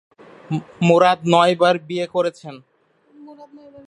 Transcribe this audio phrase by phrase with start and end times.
[0.87, 2.55] মুরাদ নয়বার বিয়ে করেছেন।